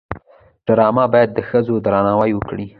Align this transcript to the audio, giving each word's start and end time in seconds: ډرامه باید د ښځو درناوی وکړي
ډرامه 0.65 1.05
باید 1.13 1.29
د 1.33 1.39
ښځو 1.49 1.75
درناوی 1.85 2.31
وکړي 2.35 2.65